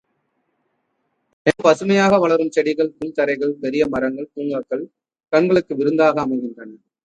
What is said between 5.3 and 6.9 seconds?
கண்களுக்கு விருந்தாக அமைகின்றன.